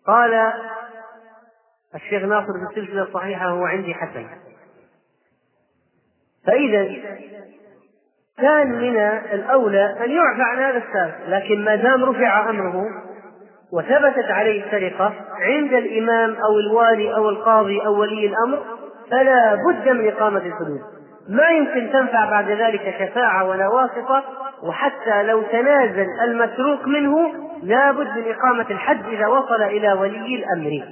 [0.07, 0.53] قال
[1.95, 4.27] الشيخ ناصر في السلسلة الصحيحة هو عندي حسن.
[6.47, 6.95] فإذا
[8.37, 8.97] كان من
[9.33, 13.04] الأولى أن يعفى عن هذا السابق لكن ما دام رفع أمره
[13.75, 18.63] وثبتت عليه السرقة عند الإمام أو الوالي أو القاضي أو ولي الأمر
[19.11, 20.79] فلا بد من إقامة الحدود.
[21.29, 24.23] ما يمكن تنفع بعد ذلك شفاعة ولا واسطة
[24.63, 27.33] وحتى لو تنازل المتروك منه
[27.63, 30.83] لا بد من إقامة الحد إذا وصل إلى ولي الأمر.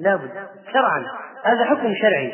[0.00, 0.30] لا بد.
[0.72, 1.04] شرعا.
[1.44, 2.32] هذا حكم شرعي.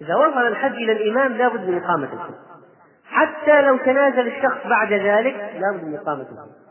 [0.00, 2.34] إذا وصل الحد إلى الإمام لا بد من إقامة الحد.
[3.06, 6.65] حتى لو تنازل الشخص بعد ذلك لا بد من إقامة الحد.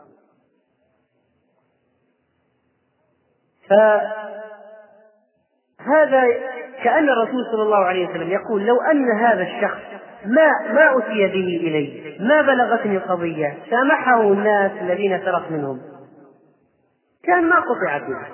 [5.78, 6.22] فهذا
[6.84, 9.80] كأن الرسول صلى الله عليه وسلم يقول لو أن هذا الشخص
[10.24, 15.80] ما ما أتي به إلي ما بلغتني القضية سامحه الناس الذين سرق منهم.
[17.24, 18.26] كان ما قطعت يده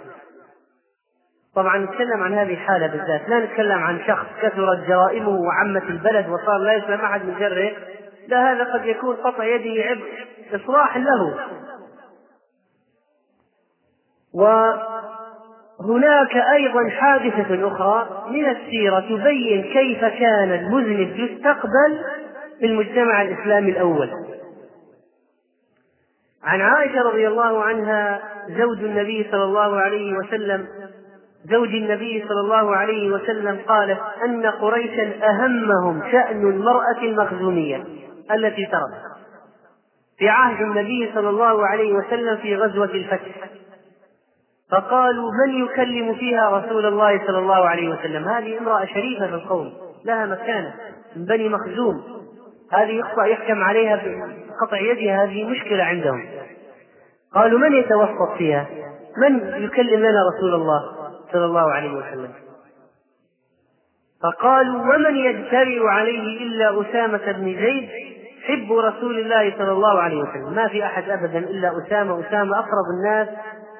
[1.54, 3.28] طبعا نتكلم عن هذه الحالة بالذات.
[3.28, 7.72] لا نتكلم عن شخص كثرت جرائمه وعمت البلد وصار لا يسلم أحد من شره.
[8.28, 11.34] لا هذا قد يكون قطع يده عبء إصلاح له.
[15.84, 22.00] وهناك أيضا حادثة أخرى من السيرة تبين كيف كان المذنب يستقبل
[22.58, 24.10] في المجتمع الإسلامي الأول.
[26.44, 30.66] عن عائشة رضي الله عنها زوج النبي صلى الله عليه وسلم
[31.50, 37.84] زوج النبي صلى الله عليه وسلم قالت أن قريشا أهمهم شأن المرأة المخزومية
[38.34, 39.12] التي تركت
[40.18, 43.48] في عهد النبي صلى الله عليه وسلم في غزوة الفتح.
[44.72, 49.72] فقالوا من يكلم فيها رسول الله صلى الله عليه وسلم؟ هذه امرأة شريفة في القوم
[50.04, 50.74] لها مكانة
[51.16, 52.02] من بني مخزوم.
[52.72, 56.24] هذه يحكم عليها بقطع يدها هذه مشكلة عندهم.
[57.34, 58.66] قالوا من يتوسط فيها؟
[59.18, 60.80] من يكلم لنا رسول الله
[61.32, 62.30] صلى الله عليه وسلم؟
[64.22, 67.88] فقالوا ومن يجترئ عليه إلا أسامة بن زيد؟
[68.46, 70.54] حب رسول الله صلى الله عليه وسلم.
[70.54, 72.20] ما في أحد أبدا إلا أسامة.
[72.20, 73.28] أسامة أقرب الناس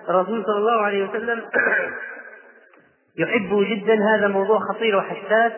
[0.09, 1.43] الرسول صلى الله عليه وسلم
[3.19, 5.53] يحبه جدا هذا موضوع خطير وحساس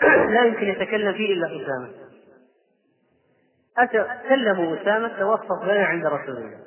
[0.32, 1.88] لا يمكن يتكلم فيه إلا أسامة.
[3.78, 6.58] أتى كلموا أسامة توسط لنا عند رسول الله.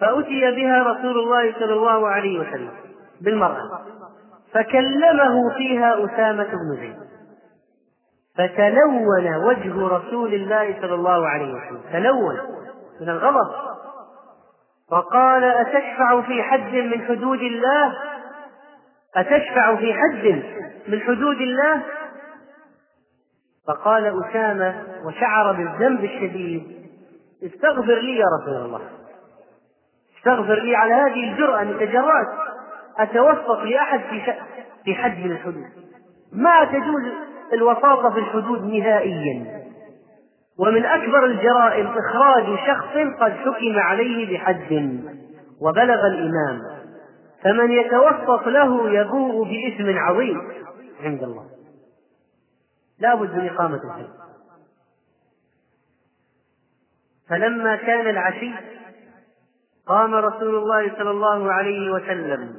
[0.00, 2.72] فأتي بها رسول الله صلى الله عليه وسلم
[3.20, 3.80] بالمرأة.
[4.52, 6.96] فكلمه فيها أسامة بن زيد.
[8.38, 11.80] فتلون وجه رسول الله صلى الله عليه وسلم.
[11.92, 12.38] تلون.
[13.00, 13.50] من الغضب
[14.92, 17.94] وقال أتشفع في حد من حدود الله؟
[19.16, 20.42] أتشفع في حد
[20.88, 21.82] من حدود الله؟
[23.68, 26.88] فقال أسامة وشعر بالذنب الشديد
[27.44, 28.80] استغفر لي يا رسول الله.
[30.18, 32.28] استغفر لي على هذه الجرأة أني تجرأت.
[32.98, 34.34] أتوسط لأحد في
[34.84, 35.66] في حد من الحدود.
[36.32, 37.02] ما تجوز
[37.52, 39.61] الوساطة في الحدود نهائيا.
[40.58, 45.00] ومن أكبر الجرائم إخراج شخص قد حكم عليه بحد
[45.60, 46.62] وبلغ الإمام
[47.44, 50.40] فمن يتوسط له يبوء بإثم عظيم
[51.02, 51.46] عند الله.
[52.98, 54.08] لا بد من إقامة الحد
[57.28, 58.50] فلما كان العشي
[59.86, 62.54] قام رسول الله صلى الله عليه وسلم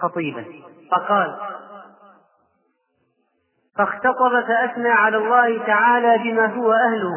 [0.00, 0.44] خطيبا
[0.90, 1.36] فقال
[3.78, 7.12] فاختطب فأثنى على الله تعالى بما هو أهله.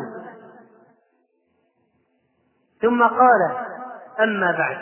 [2.82, 3.52] ثم قال
[4.20, 4.78] أما بعد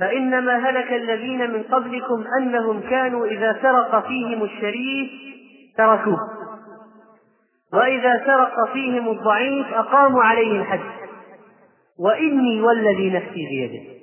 [0.00, 5.10] فإنما هلك الذين من قبلكم أنهم كانوا إذا سرق فيهم الشريف
[5.76, 6.18] تركوه
[7.72, 10.80] وإذا سرق فيهم الضعيف أقاموا عليه الحد
[11.98, 13.98] وإني والذي نفسي بيده.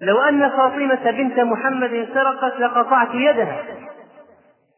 [0.00, 3.62] لو أن فاطمة بنت محمد سرقت لقطعت يدها.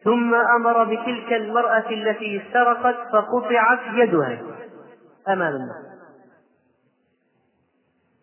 [0.05, 4.43] ثم أمر بتلك المرأة التي سرقت فقطعت يدها.
[5.29, 5.91] أمام الناس.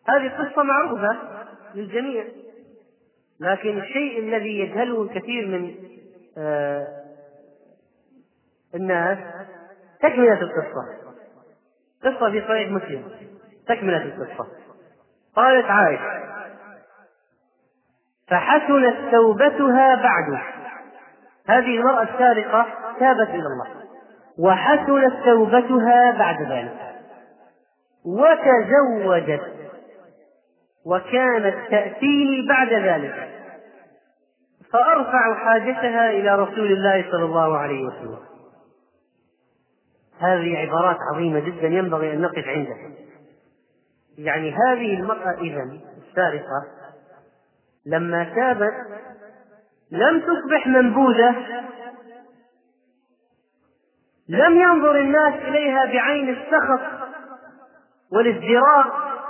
[0.08, 1.18] هذه قصة معروفة
[1.76, 2.26] للجميع.
[3.40, 5.76] لكن الشيء الذي يجهله الكثير من
[6.38, 6.88] آه
[8.76, 9.18] الناس
[10.02, 10.86] تكملة القصة.
[12.04, 13.04] قصة في صحيح مسلم.
[13.68, 14.48] تكملة القصة.
[15.36, 16.28] قالت عائشة
[18.28, 20.42] فحسنت توبتها بعد
[21.48, 22.66] هذه المرأة السارقة
[23.00, 23.68] تابت إلى الله
[24.40, 26.96] وحسنت توبتها بعد ذلك.
[28.06, 29.42] وتزوجت
[30.86, 33.30] وكانت تأتيني بعد ذلك.
[34.74, 38.20] فأرفع حاجتها إلى رسول الله صلى الله عليه وسلم.
[40.20, 42.92] هذه عبارات عظيمة جدا ينبغي أن نقف عندها.
[44.18, 45.78] يعني هذه المرأة إذا
[46.08, 46.64] السارقة
[47.86, 48.74] لما تابت
[49.92, 51.36] لم تصبح منبوذة.
[54.30, 56.82] لم ينظر الناس إليها بعين السخط
[58.14, 58.86] والازدراء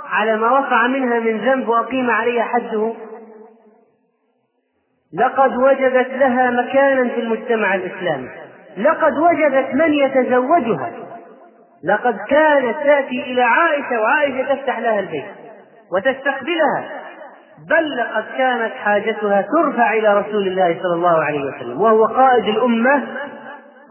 [0.05, 2.93] على ما وقع منها من ذنب وأقيم عليها حده.
[5.13, 8.29] لقد وجدت لها مكانا في المجتمع الإسلامي.
[8.77, 10.91] لقد وجدت من يتزوجها.
[11.83, 15.25] لقد كانت تأتي إلى عائشة وعائشة تفتح لها البيت
[15.91, 16.96] وتستقبلها.
[17.65, 23.03] بل لقد كانت حاجتها ترفع إلى رسول الله صلى الله عليه وسلم وهو قائد الأمة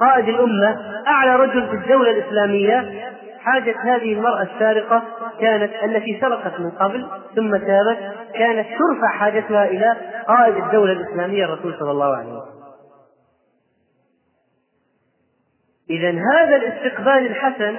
[0.01, 3.07] قائد الأمة أعلى رجل في الدولة الإسلامية.
[3.41, 5.03] حاجة هذه المرأة السارقة
[5.41, 7.99] كانت التي سرقت من قبل ثم تابت
[8.35, 9.97] كانت ترفع حاجتها إلى
[10.29, 12.57] قائد الدولة الإسلامية الرسول صلى الله عليه وسلم.
[15.91, 17.77] إذا هذا الاستقبال الحسن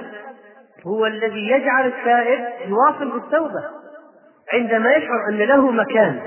[0.86, 3.64] هو الذي يجعل التائب يواصل بالتوبة.
[4.52, 6.20] عندما يشعر أن له مكان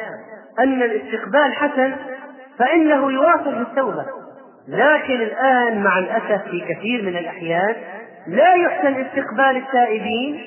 [0.60, 1.96] أن الاستقبال حسن
[2.60, 4.06] فإنه يواصل بالتوبة.
[4.68, 7.76] لكن الآن مع الأسف في كثير من الأحيان
[8.28, 10.42] لا يحسن استقبال التائبين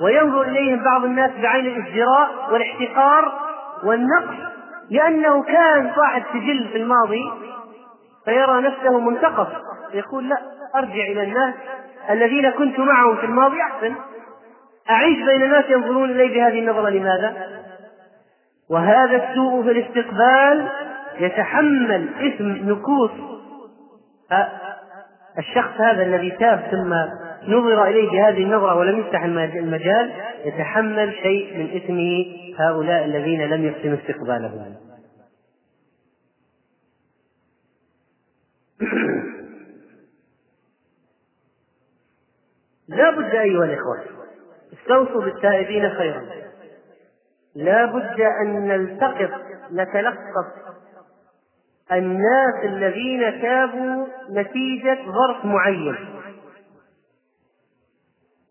[0.00, 3.32] وينظر إليهم بعض الناس بعين الازدراء والاحتقار
[3.84, 4.36] والنقص
[4.90, 7.24] لأنه كان صاحب سجل في الماضي
[8.24, 9.48] فيرى نفسه منتقص.
[9.94, 10.36] يقول لا
[10.76, 11.54] أرجع إلى الناس
[12.10, 13.94] الذين كنت معهم في الماضي أحسن.
[14.90, 17.34] أعيش بين الناس ينظرون إلي بهذه النظرة لماذا؟
[18.70, 20.68] وهذا السوء في الاستقبال
[21.20, 23.10] يتحمل اسم نكوص
[25.38, 26.94] الشخص هذا الذي تاب ثم
[27.52, 30.12] نظر إليه بهذه النظرة ولم يفتح المجال
[30.44, 31.98] يتحمل شيء من إثم
[32.62, 34.74] هؤلاء الذين لم يحسنوا استقبالهم
[42.88, 44.17] لا بد أيها الإخوة
[44.88, 46.22] استوصوا بالتائبين خيرا.
[47.54, 49.30] لا بد أن نلتقط
[49.72, 50.46] نتلقف
[51.92, 55.96] الناس الذين تابوا نتيجة ظرف معين.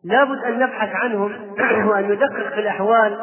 [0.04, 1.56] لابد أن نبحث عنهم
[1.90, 3.22] وأن ندقق في الأحوال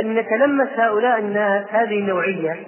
[0.00, 2.66] أن نتلمس هؤلاء الناس هذه النوعية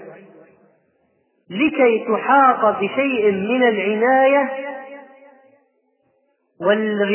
[1.51, 4.51] لكي تحاط بشيء من العناية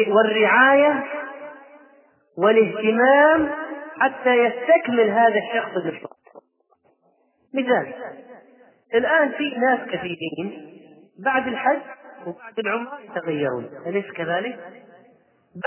[0.07, 1.03] والرعاية
[2.43, 3.51] والاهتمام
[3.99, 6.41] حتى يستكمل هذا الشخص بالصبر
[7.53, 7.93] مثال
[8.93, 10.77] الآن في ناس كثيرين
[11.19, 11.81] بعد الحج
[12.27, 13.69] وبعد العمرة يتغيرون.
[13.85, 14.59] أليس كذلك؟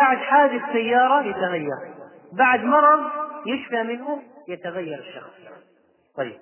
[0.00, 1.94] بعد حادث سيارة يتغير.
[2.32, 3.10] بعد مرض
[3.46, 5.30] يشفى منه يتغير الشخص.
[6.16, 6.38] طيب.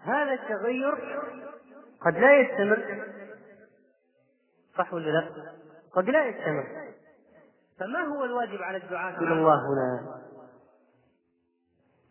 [0.00, 0.94] هذا التغير
[2.06, 3.04] قد لا يستمر.
[4.78, 5.28] صح ولا لا؟
[5.94, 6.64] قد لا يستمر.
[7.80, 10.18] فما هو الواجب على الدعاة؟ إلى الله هنا؟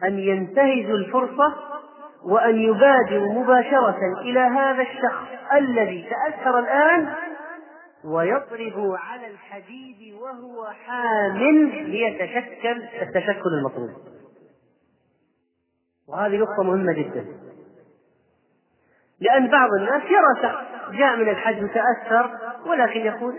[0.03, 1.55] أن ينتهزوا الفرصة
[2.23, 7.13] وأن يبادروا مباشرة إلى هذا الشخص الذي تأثر الآن
[8.05, 13.89] ويضرب على الحديد وهو حامل ليتشكل التشكل المطلوب.
[16.07, 17.25] وهذه نقطة مهمة جدا.
[19.19, 23.35] لأن بعض الناس يرى شخص جاء من الحج وتأثر ولكن يقول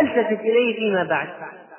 [0.00, 1.28] ألتفت إليه فيما بعد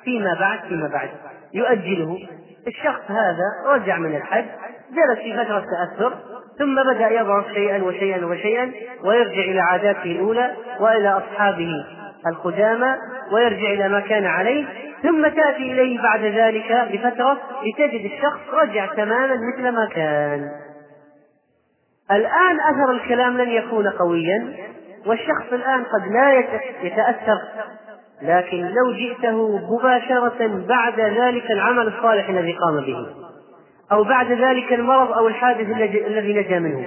[0.04, 1.08] فيما بعد فيما بعد.
[1.54, 2.28] يؤجله.
[2.66, 4.44] الشخص هذا رجع من الحج
[4.90, 6.14] جلس في فترة تأثر
[6.58, 8.72] ثم بدأ يضعف شيئا وشيئا وشيئا
[9.04, 11.70] ويرجع إلى عاداته الأولى وإلى أصحابه
[12.26, 12.96] القدامى
[13.32, 14.64] ويرجع إلى ما كان عليه
[15.02, 20.48] ثم تأتي إليه بعد ذلك بفترة لتجد الشخص رجع تماما مثل ما كان.
[22.10, 24.54] الآن أثر الكلام لن يكون قويا
[25.06, 26.32] والشخص الآن قد لا
[26.82, 27.38] يتأثر
[28.22, 33.06] لكن لو جئته مباشرة بعد ذلك العمل الصالح الذي قام به
[33.92, 35.70] أو بعد ذلك المرض أو الحادث
[36.06, 36.86] الذي نجا منه.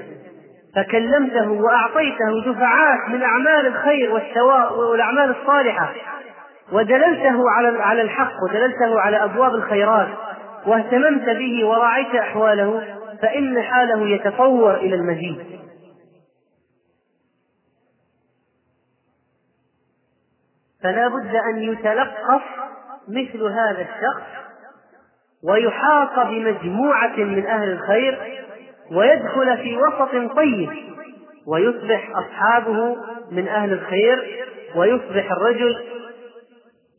[0.76, 4.12] فكلمته وأعطيته دفعات من أعمال الخير
[4.78, 5.94] والأعمال الصالحة
[6.72, 10.08] ودللته على على الحق ودللته على أبواب الخيرات
[10.68, 12.84] واهتممت به وراعيت أحواله
[13.22, 15.38] فإن حاله يتطور إلى المزيد.
[20.84, 22.42] فلا بد أن يتلقف
[23.08, 24.24] مثل هذا الشخص
[25.44, 28.20] ويحاط بمجموعة من أهل الخير
[28.92, 30.70] ويدخل في وسط طيب
[31.48, 32.98] ويصبح أصحابه
[33.32, 35.78] من أهل الخير ويصبح الرجل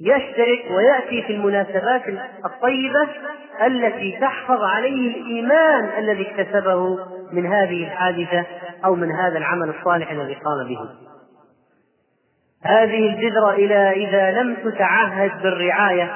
[0.01, 2.03] يشترك ويأتي في المناسبات
[2.45, 3.09] الطيبة
[3.67, 6.99] التي تحفظ عليه الإيمان الذي اكتسبه
[7.33, 8.47] من هذه الحادثة
[8.85, 11.02] أو من هذا العمل الصالح الذي قام به.
[12.65, 16.11] هذه الجذرة إلى إذا لم تتعهد بالرعاية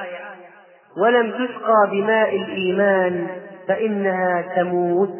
[0.96, 3.26] ولم تسقى بماء الإيمان
[3.68, 5.10] فإنها تموت.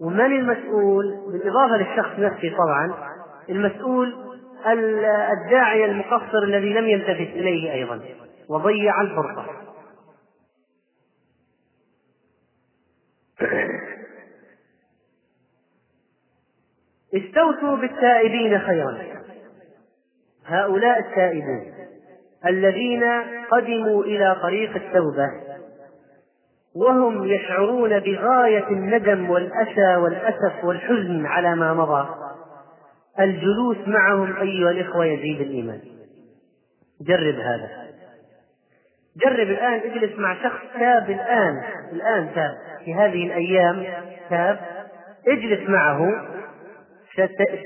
[0.00, 2.94] ومن المسؤول؟ بالإضافة للشخص نفسه طبعا
[3.48, 4.14] المسؤول
[5.32, 8.00] الداعية المقصر الذي لم يلتفت إليه أيضا
[8.48, 9.46] وضيع الفرصة.
[17.14, 19.23] استوتوا بالتائبين خيرا.
[20.46, 21.72] هؤلاء التائبون
[22.46, 23.04] الذين
[23.50, 25.30] قدموا إلى طريق التوبة
[26.76, 32.08] وهم يشعرون بغاية الندم والأسى والأسف والحزن على ما مضى.
[33.20, 35.80] الجلوس معهم أيها الإخوة يزيد الإيمان.
[37.00, 37.68] جرب هذا.
[39.16, 43.84] جرب الآن اجلس مع شخص تاب الآن الآن تاب في هذه الأيام
[44.30, 44.60] تاب.
[45.28, 46.26] اجلس معه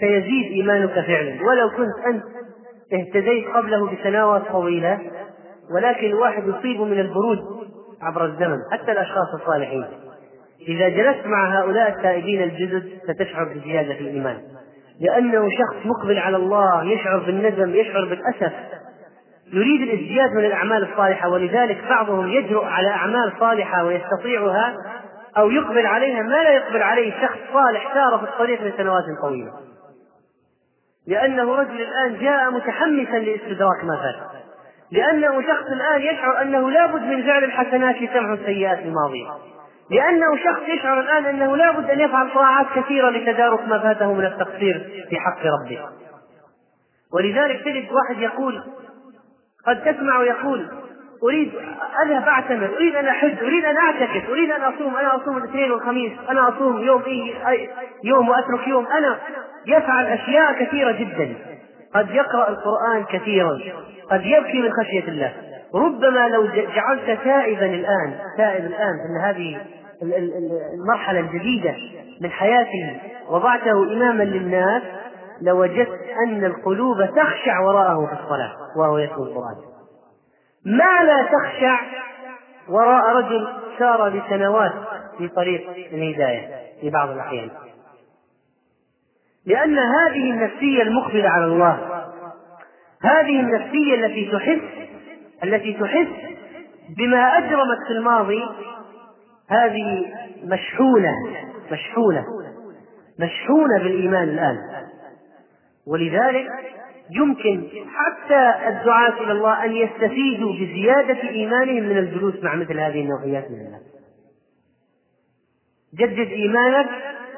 [0.01, 1.43] سيزيد إيمانك فعلا.
[1.43, 2.25] ولو كنت أنت
[2.93, 4.99] اهتديت قبله بسنوات طويلة
[5.75, 7.39] ولكن الواحد يصيب من البرود
[8.03, 9.85] عبر الزمن حتى الأشخاص الصالحين.
[10.69, 14.39] إذا جلست مع هؤلاء التائبين الجدد ستشعر بزيادة في الإيمان.
[15.01, 18.53] لأنه شخص مقبل على الله يشعر بالندم يشعر بالأسف.
[19.53, 24.75] يريد الازدياد من الأعمال الصالحة ولذلك بعضهم يجرؤ على أعمال صالحة ويستطيعها
[25.37, 29.68] أو يقبل عليها ما لا يقبل عليه شخص صالح سار في الطريق لسنوات طويلة.
[31.09, 34.39] لأنه رجل الآن جاء متحمسا لاستدراك ما فات.
[34.93, 39.29] لأنه شخص الآن يشعر أنه لابد من فعل الحسنات لتمحو السيئات الماضية
[39.91, 45.07] لأنه شخص يشعر الآن أنه لابد أن يفعل طاعات كثيرة لتدارك ما فاته من التقصير
[45.11, 45.81] في حق ربه.
[47.15, 48.63] ولذلك تجد واحد يقول
[49.67, 50.69] قد تسمع يقول
[51.25, 51.53] أريد
[52.03, 56.13] أذهب أعتمر، أريد أن أحج، أريد أن أعتكف، أريد أن أصوم، أنا أصوم الاثنين والخميس،
[56.31, 57.69] أنا أصوم يوم إيه
[58.05, 59.19] يوم وأترك يوم، أنا
[59.67, 61.35] يفعل أشياء كثيرة جدا.
[61.95, 63.59] قد يقرأ القرآن كثيرا.
[64.11, 65.33] قد يبكي من خشية الله.
[65.75, 69.61] ربما لو جعلت تائبا الآن تائب الآن أن هذه
[70.75, 71.75] المرحلة الجديدة
[72.21, 73.01] من حياته
[73.31, 74.83] وضعته إماما للناس
[75.43, 79.78] لوجدت أن القلوب تخشع وراءه في الصلاة وهو يتلو القرآن.
[80.69, 81.81] ما لا تخشع
[82.69, 83.49] وراء رجل
[83.79, 84.73] سار لسنوات
[85.19, 86.49] في طريق الهداية
[86.81, 87.51] في بعض الأحيان.
[89.47, 92.05] لأن هذه النفسية المقبلة على الله
[93.03, 94.89] هذه النفسية التي تحس
[95.45, 96.39] التي تحس
[96.97, 98.43] بما أجرمت في الماضي
[99.51, 100.07] هذه
[100.45, 101.13] مشحونة
[101.73, 102.25] مشحونة
[103.19, 104.59] مشحونة بالإيمان الآن.
[105.87, 106.47] ولذلك
[107.11, 113.51] يمكن حتى الدعاة إلى الله أن يستفيدوا بزيادة إيمانهم من الجلوس مع مثل هذه النوعيات
[113.51, 113.83] من الناس.
[115.95, 116.89] جدد إيمانك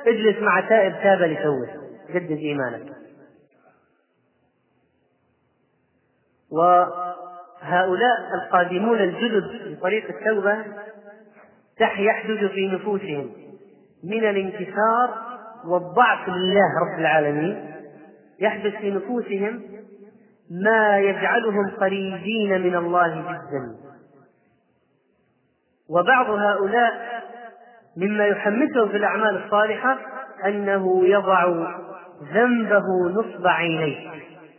[0.07, 1.69] اجلس مع تائب تاب لتوه
[2.11, 2.93] جدد إيمانك.
[6.51, 10.65] وهؤلاء القادمون الجدد في طريق التوبة
[11.81, 13.31] يحدث في نفوسهم
[14.05, 15.15] من الانكسار
[15.67, 17.80] والضعف لله رب العالمين.
[18.41, 19.63] يحدث في نفوسهم
[20.51, 23.77] ما يجعلهم قريبين من الله جدا.
[25.91, 26.93] وبعض هؤلاء
[27.97, 29.99] مما يحمسهم في الأعمال الصالحة
[30.47, 31.45] أنه يضع
[32.35, 34.11] ذنبه نصب عينيه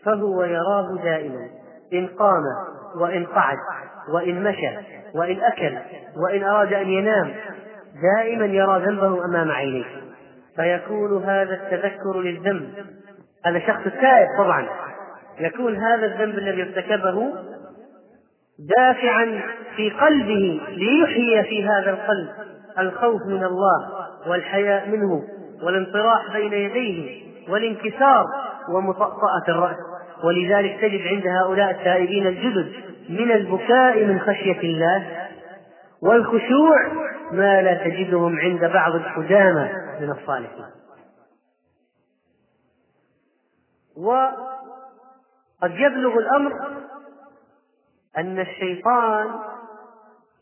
[0.05, 1.49] فهو يراه دائما
[1.93, 2.43] إن قام
[2.95, 3.57] وإن قعد
[4.13, 4.77] وإن مشى
[5.15, 5.77] وإن أكل
[6.25, 7.33] وإن أراد أن ينام
[8.15, 9.85] دائما يرى ذنبه أمام عينيه.
[10.55, 12.73] فيكون هذا التذكر للذنب
[13.45, 14.67] هذا شخص تائب طبعا.
[15.39, 17.33] يكون هذا الذنب الذي ارتكبه
[18.77, 19.41] دافعا
[19.75, 22.29] في قلبه ليحيي في هذا القلب
[22.79, 23.89] الخوف من الله
[24.27, 25.23] والحياء منه
[25.63, 28.25] والانطراح بين يديه والانكسار
[28.75, 29.75] ومطأطأة الرأس.
[30.23, 32.71] ولذلك تجد عند هؤلاء التائبين الجدد
[33.09, 35.07] من البكاء من خشية الله
[36.03, 36.77] والخشوع
[37.31, 39.69] ما لا تجدهم عند بعض القدامى
[40.01, 40.65] من الصالحين.
[43.97, 46.53] وقد يبلغ الأمر
[48.17, 49.39] أن الشيطان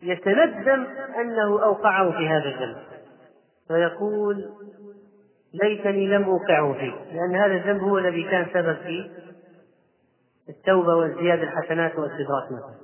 [0.02, 0.88] يتندم
[1.22, 2.84] أنه أوقعه في هذا الذنب
[3.68, 4.50] فيقول
[5.54, 9.12] ليتني لم أوقعه فيه لأن هذا الذنب هو الذي كان سبب في
[10.50, 12.80] التوبة وازدياد الحسنات واستدراك مثلا.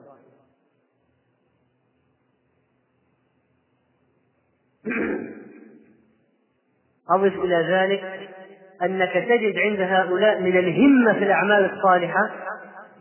[7.09, 8.30] أضف إلى ذلك
[8.84, 12.30] أنك تجد عند هؤلاء من الهمة في الأعمال الصالحة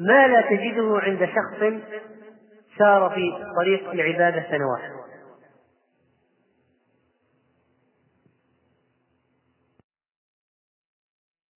[0.01, 1.73] ما لا تجده عند شخص
[2.79, 4.94] سار في طريق العبادة سنوات.